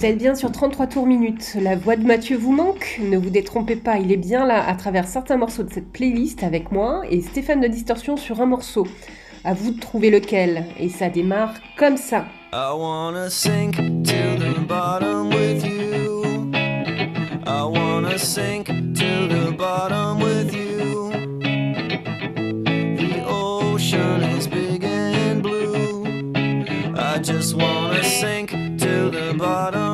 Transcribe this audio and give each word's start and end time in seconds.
Vous 0.00 0.06
êtes 0.06 0.16
bien 0.16 0.34
sur 0.34 0.50
33 0.50 0.86
tours 0.86 1.06
minutes. 1.06 1.58
La 1.60 1.76
voix 1.76 1.94
de 1.94 2.06
Mathieu 2.06 2.38
vous 2.38 2.52
manque 2.52 2.98
Ne 3.02 3.18
vous 3.18 3.28
détrompez 3.28 3.76
pas, 3.76 3.98
il 3.98 4.10
est 4.10 4.16
bien 4.16 4.46
là 4.46 4.66
à 4.66 4.74
travers 4.74 5.06
certains 5.06 5.36
morceaux 5.36 5.62
de 5.62 5.70
cette 5.70 5.92
playlist 5.92 6.42
avec 6.42 6.72
moi 6.72 7.02
et 7.10 7.20
Stéphane 7.20 7.60
de 7.60 7.66
Distorsion 7.66 8.16
sur 8.16 8.40
un 8.40 8.46
morceau. 8.46 8.88
À 9.44 9.52
vous 9.52 9.72
de 9.72 9.78
trouver 9.78 10.10
lequel. 10.10 10.64
Et 10.78 10.88
ça 10.88 11.10
démarre 11.10 11.52
comme 11.76 11.98
ça. 11.98 12.24
I 12.50 12.72
wanna 12.74 13.28
sink 13.28 13.76
to 13.76 14.38
the 14.38 14.66
bottom 14.66 15.28
with 15.34 15.66
you. 15.66 16.50
I 17.46 17.62
wanna 17.62 18.16
sink 18.16 18.68
to 18.68 19.28
the 19.28 19.54
bottom 19.54 20.22
with 20.22 20.54
you. 20.54 21.10
The 22.96 23.22
ocean 23.28 24.22
is 24.34 24.48
big 24.48 24.82
and 24.82 25.42
blue. 25.42 26.32
I 26.96 27.18
just 27.22 27.54
wanna 27.54 28.02
sink 28.02 28.52
to 28.78 29.10
the 29.10 29.34
bottom. 29.36 29.89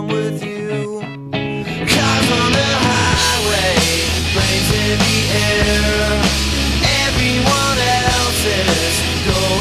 everyone 7.06 7.78
else's 8.14 8.96
door. 9.26 9.55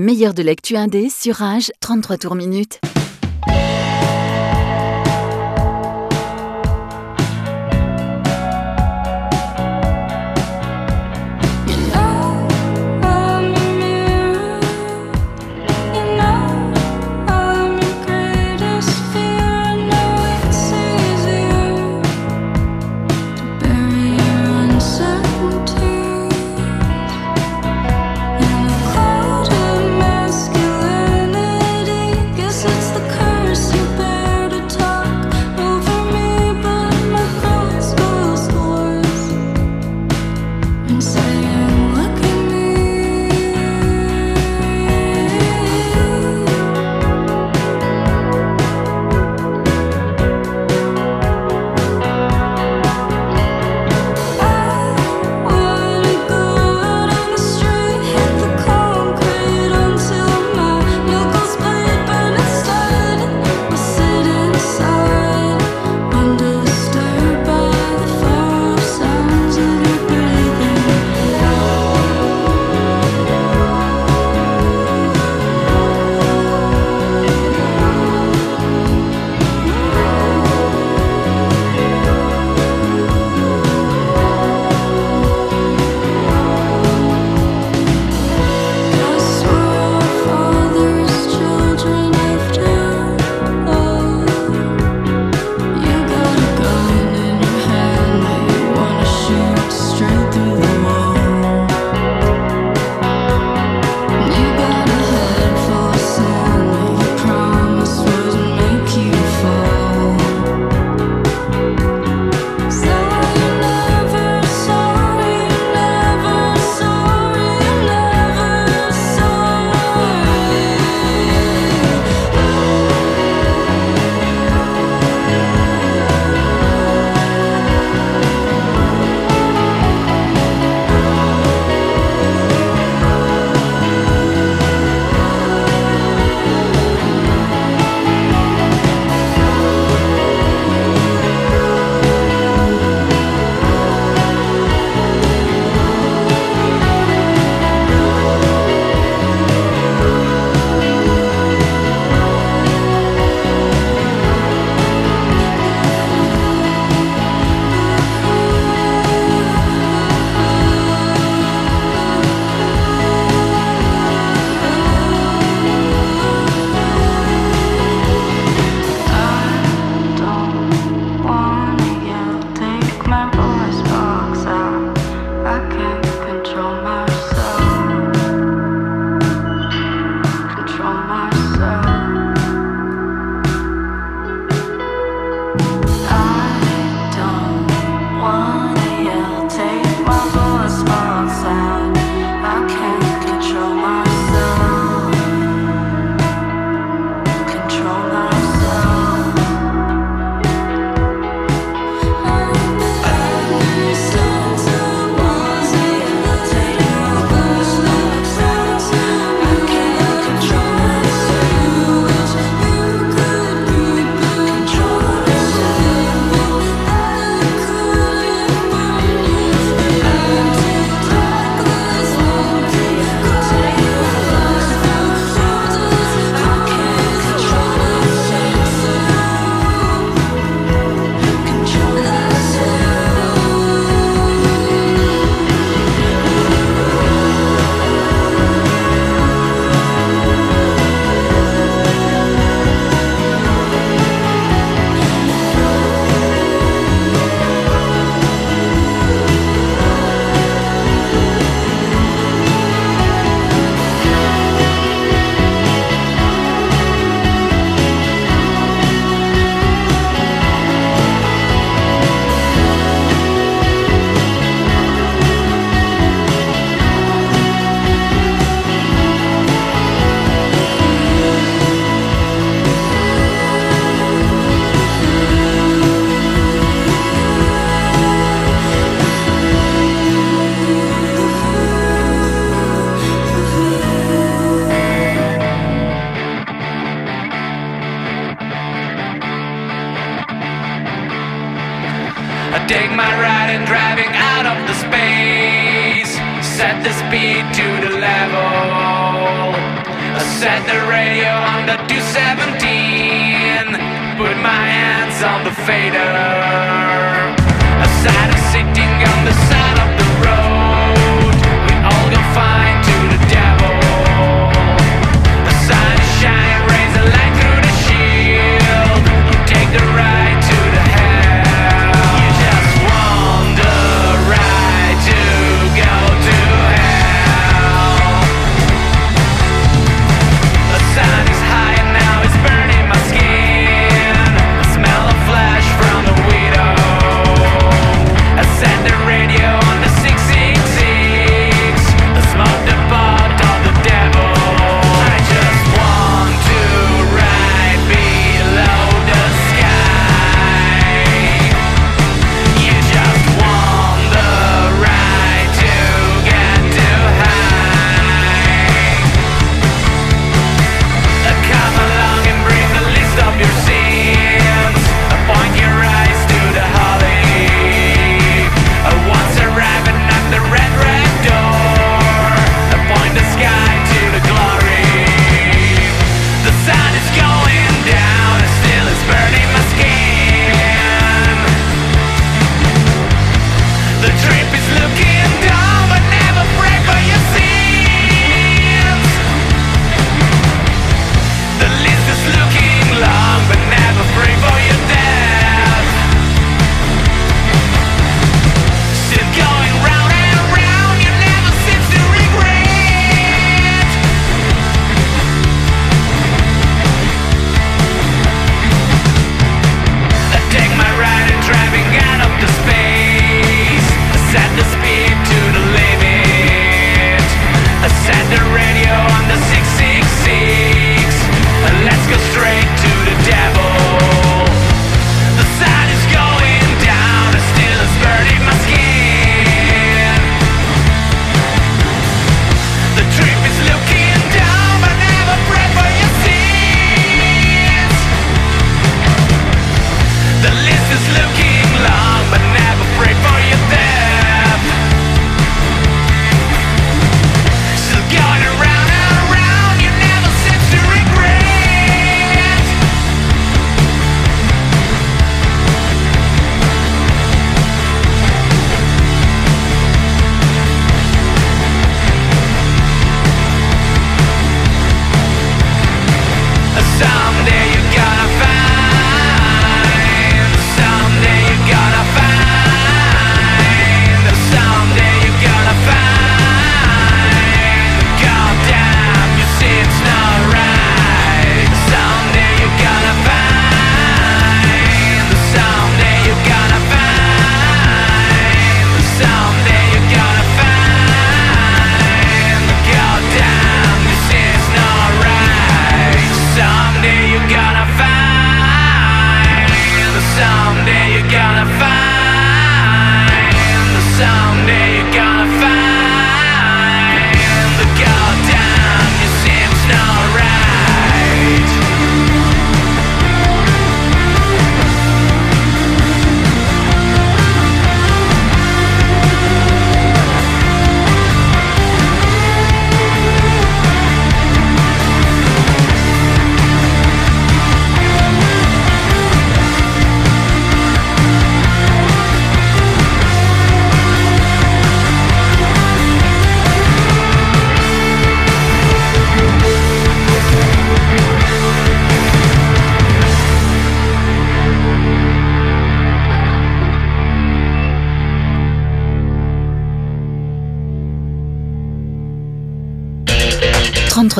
Le 0.00 0.06
meilleur 0.06 0.32
de 0.32 0.42
l'actu 0.42 0.78
indé 0.78 1.10
sur 1.10 1.34
Rage, 1.34 1.72
33 1.80 2.16
tours 2.16 2.34
minutes. 2.34 2.79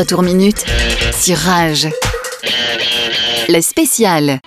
33 0.00 0.04
tours 0.04 0.22
minutes 0.22 0.64
sur 1.12 1.36
Rage. 1.36 1.88
Le 3.48 3.60
spécial. 3.60 4.40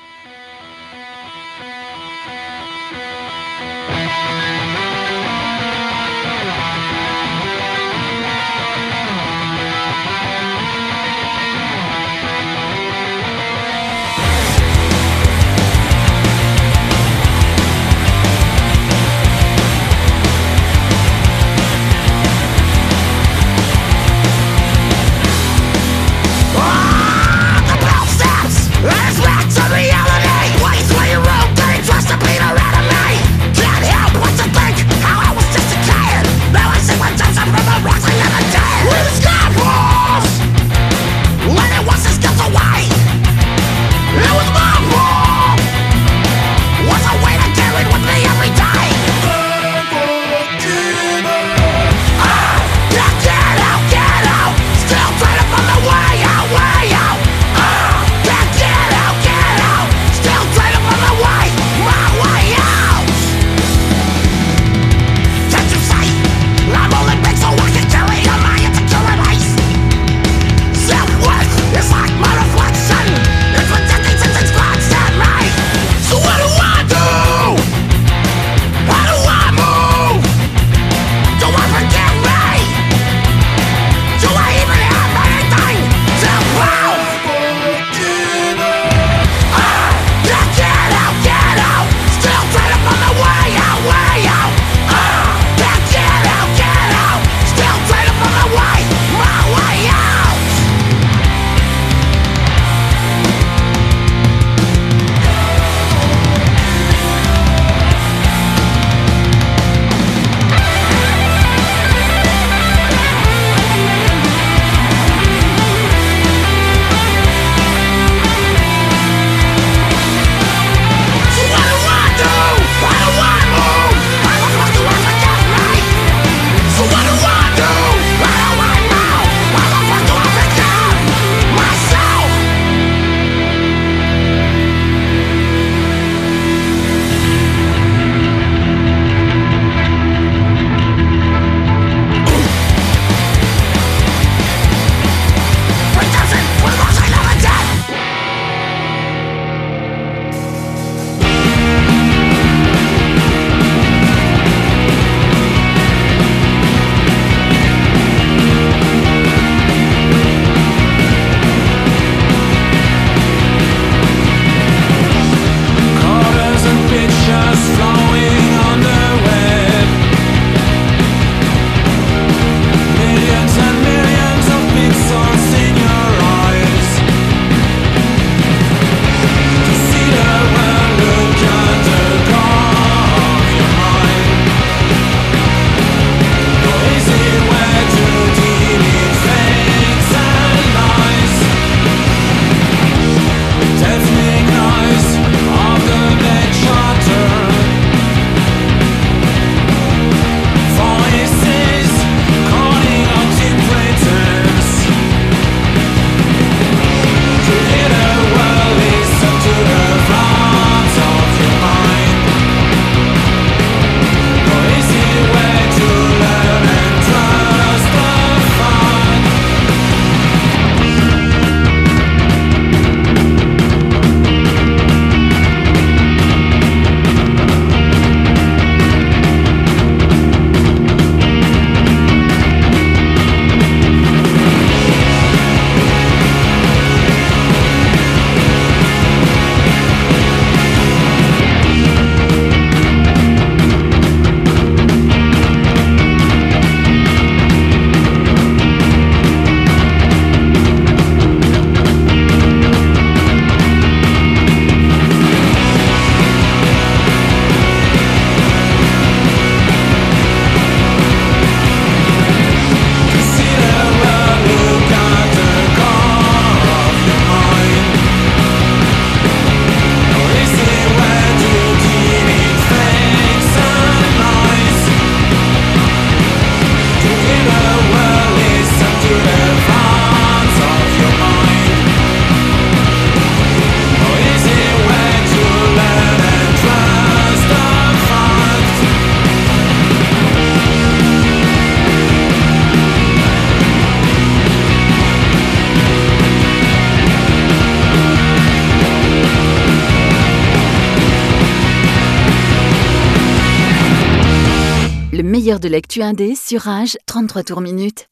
De 305.64 305.70
l'actu 305.70 306.02
indé 306.02 306.36
sur 306.36 306.62
Rage 306.64 306.98
33 307.06 307.44
tours 307.44 307.62
minutes. 307.62 308.08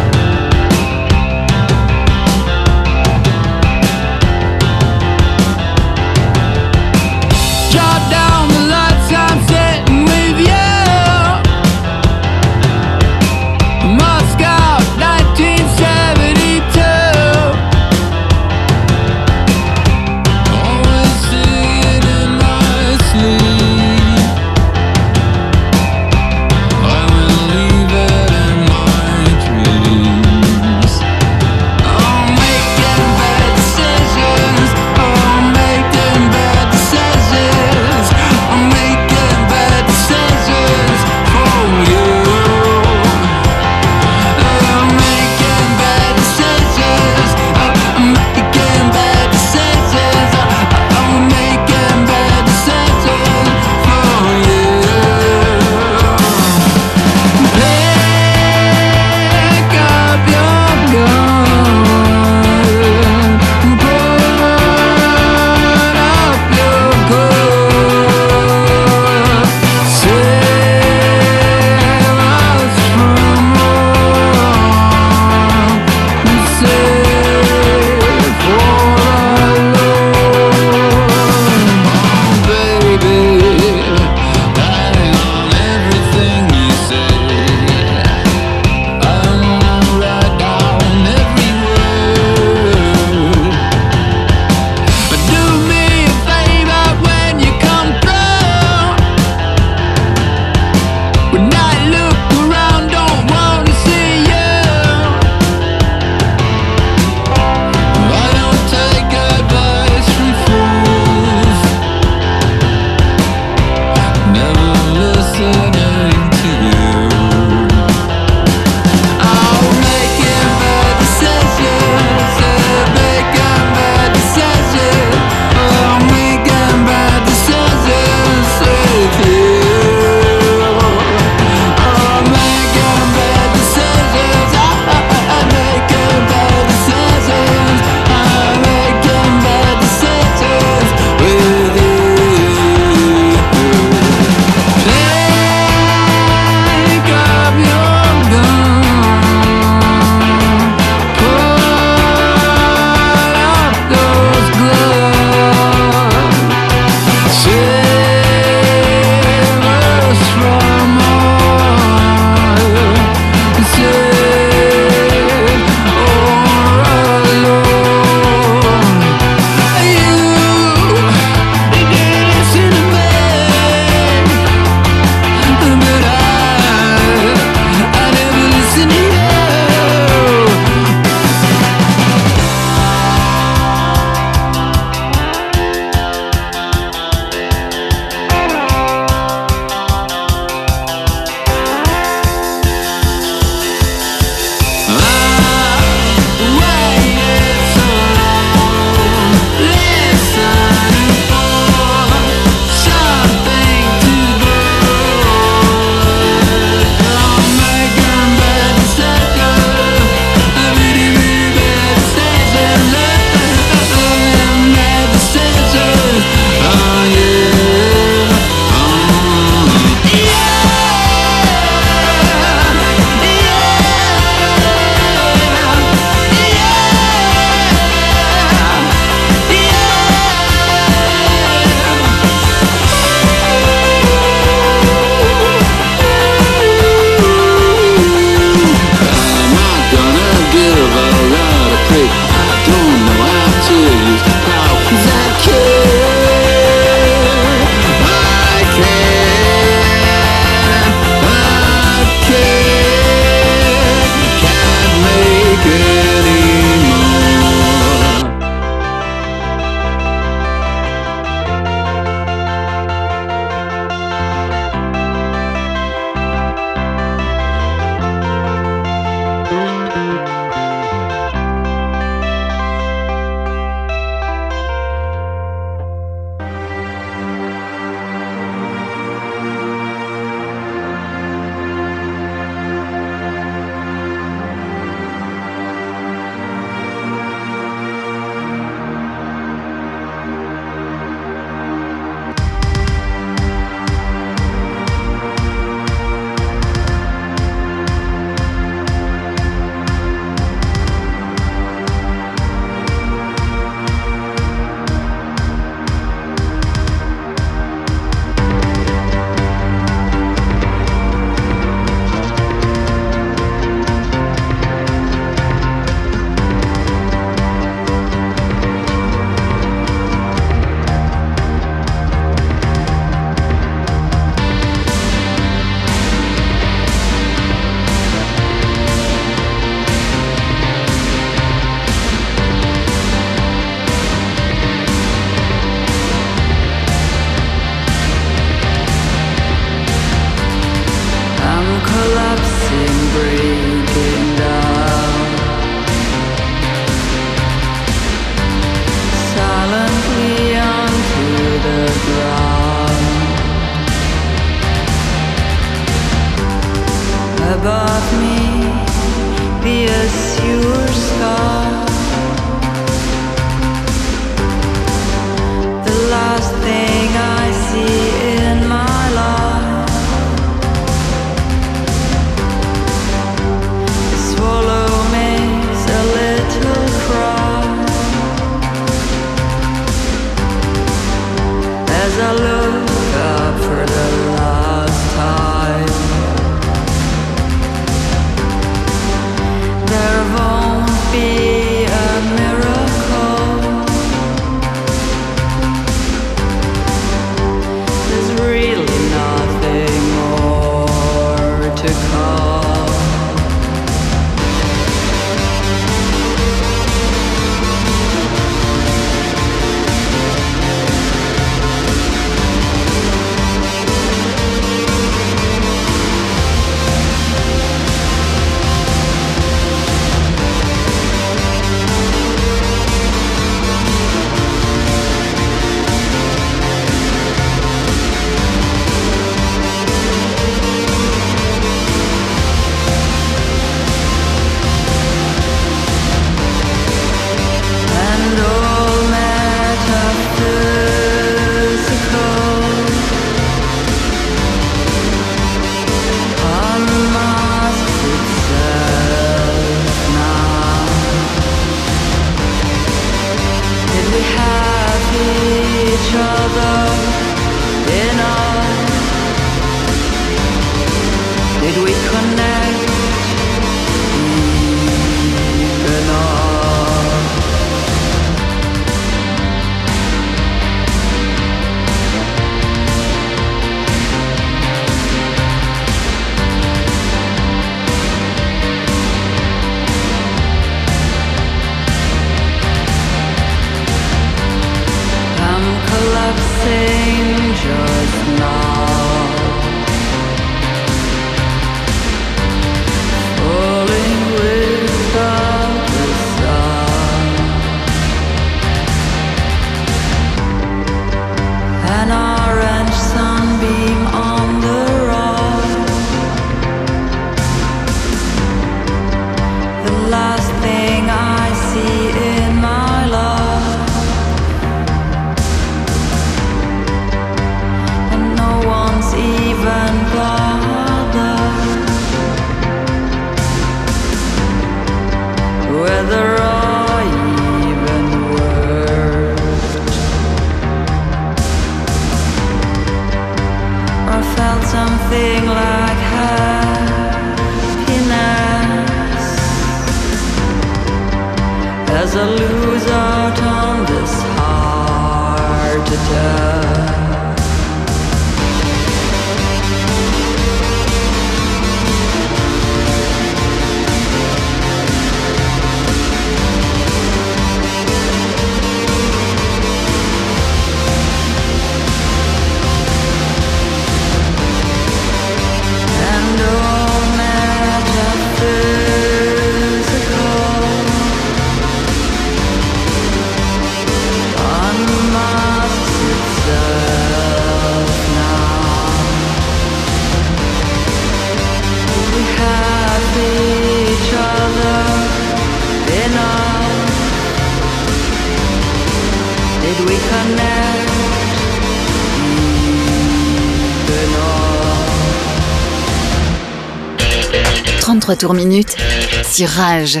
Enough? 598.18 598.18
33 598.18 598.26
tours 598.26 598.34
minutes 598.34 598.76
sur 599.24 599.48
Rage. 599.48 600.00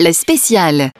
La 0.00 0.12
spéciale. 0.12 0.90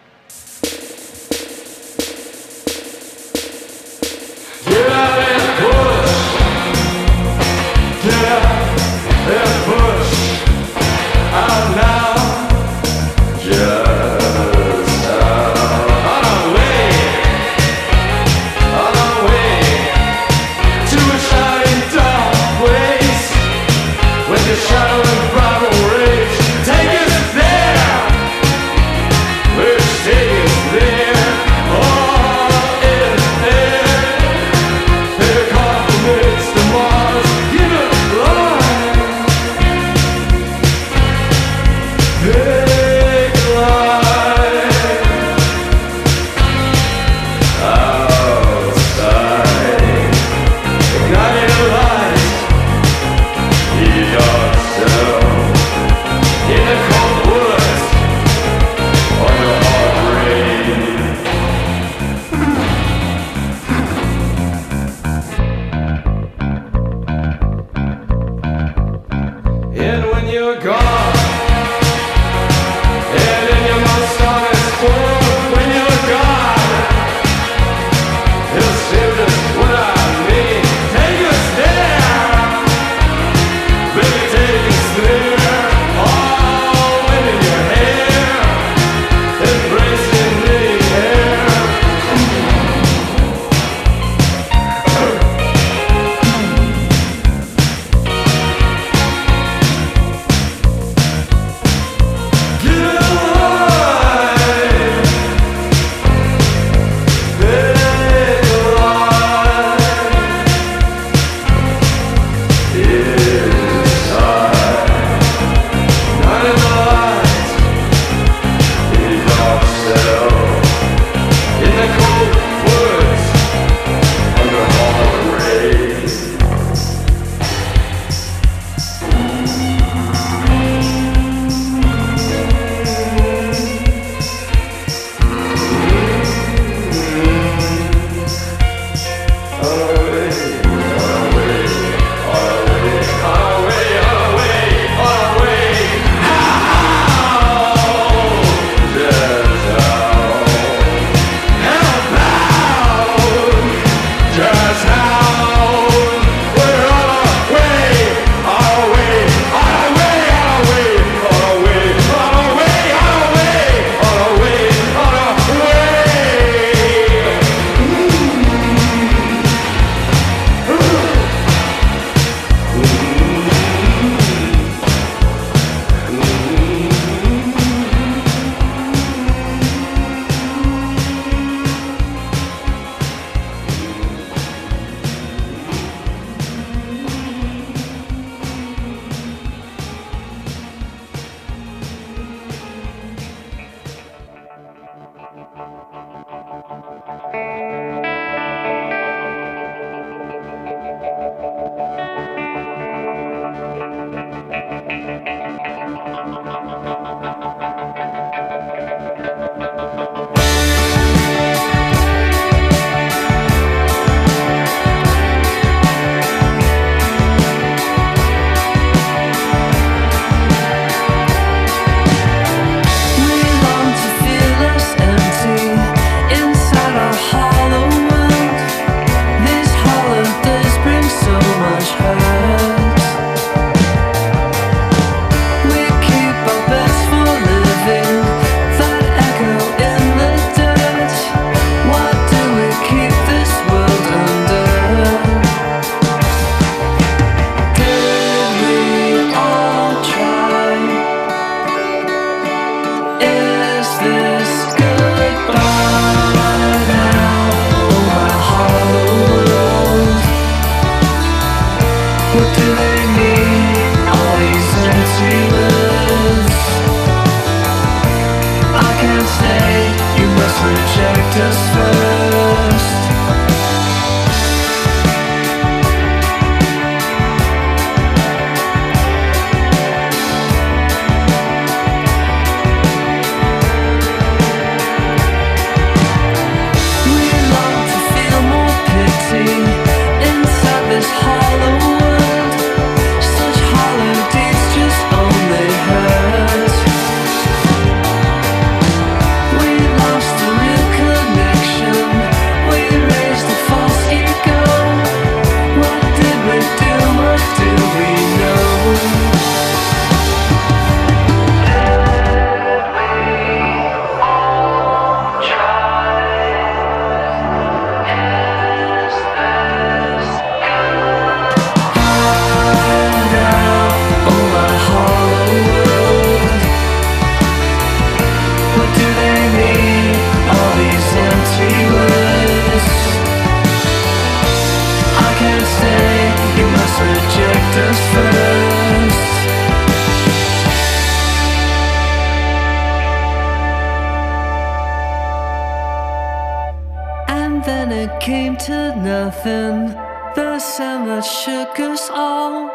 and 347.58 347.66
then 347.66 347.90
it 347.90 348.20
came 348.20 348.56
to 348.56 348.94
nothing. 348.94 349.88
The 350.36 350.60
summer 350.60 351.20
shook 351.22 351.80
us 351.80 352.08
all. 352.08 352.68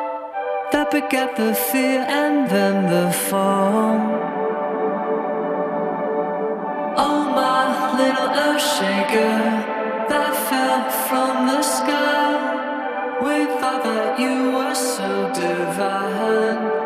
That 0.74 0.92
begat 0.92 1.38
the 1.38 1.54
fear 1.56 2.02
and 2.06 2.50
then 2.50 2.76
the 2.92 3.10
fall. 3.14 3.96
Oh, 6.98 7.22
my 7.40 7.64
little 8.02 8.32
earth 8.46 8.66
shaker 8.76 9.40
that 10.12 10.34
fell 10.50 10.84
from 11.08 11.48
the 11.48 11.62
sky. 11.62 12.34
We 13.24 13.46
thought 13.60 13.84
that 13.86 14.20
you 14.20 14.52
were 14.52 14.76
so 14.76 15.32
divine. 15.34 16.83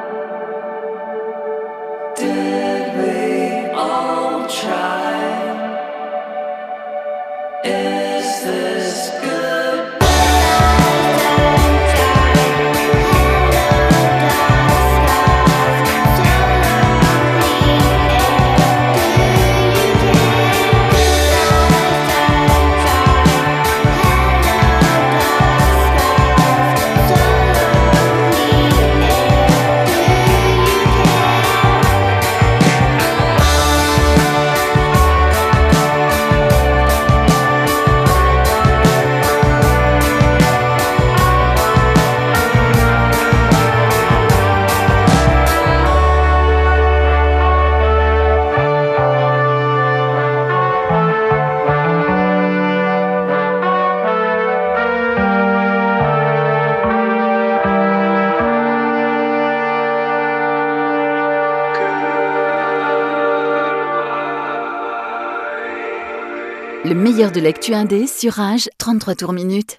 de 67.31 67.39
l'actu 67.39 67.73
indé 67.73 68.07
sur 68.07 68.33
Rage, 68.33 68.69
33 68.77 69.15
tours 69.15 69.33
minutes. 69.33 69.77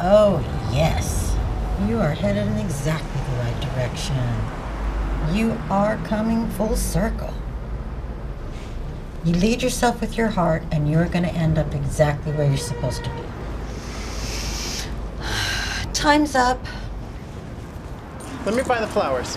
Oh, 0.00 0.40
yes. 0.72 1.34
You 1.88 1.98
are 1.98 2.12
headed 2.12 2.46
in 2.46 2.58
exactly 2.58 3.20
the 3.30 3.36
right 3.42 3.60
direction. 3.60 4.14
You 5.32 5.56
are 5.70 5.98
coming 6.08 6.48
full 6.50 6.76
circle. 6.76 7.32
You 9.24 9.34
lead 9.34 9.62
yourself 9.62 10.00
with 10.00 10.16
your 10.16 10.28
heart, 10.28 10.62
and 10.70 10.90
you're 10.90 11.08
going 11.08 11.24
to 11.24 11.34
end 11.34 11.58
up 11.58 11.74
exactly 11.74 12.32
where 12.32 12.46
you're 12.46 12.56
supposed 12.56 13.04
to 13.04 13.10
be. 13.10 13.22
Time's 15.92 16.34
up. 16.34 16.64
Let 18.44 18.54
me 18.54 18.62
buy 18.62 18.80
the 18.80 18.86
flowers. 18.86 19.36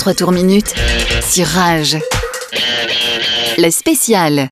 23 0.00 0.14
tours 0.14 0.32
minutes 0.32 0.74
sur 1.20 1.46
Rage. 1.46 1.98
Le 3.58 3.70
spécial. 3.70 4.48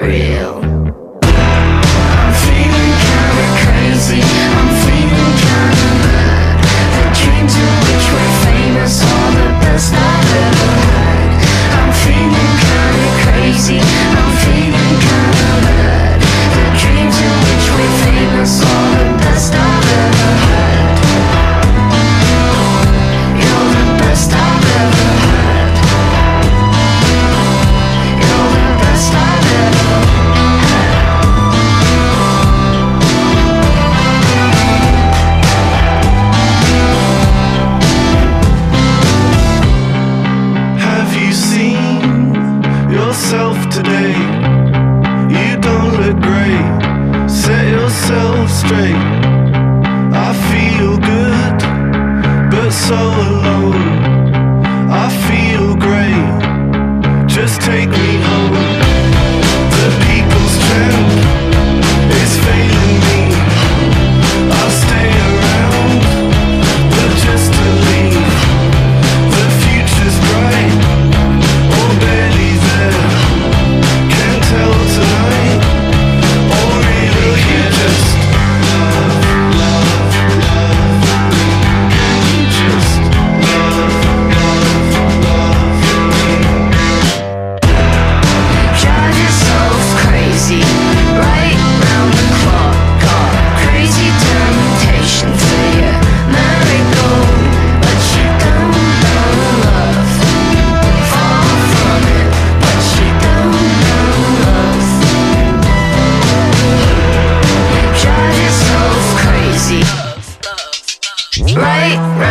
real. 0.00 0.65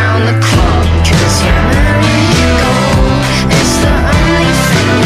around 0.06 0.26
the 0.26 0.46
clock. 0.46 0.86
Cause 1.06 1.42
your 1.42 1.54
memory 1.70 2.30
gold 2.60 3.24
It's 3.50 3.74
the 3.82 3.94
only 4.14 4.52
thing 4.70 5.05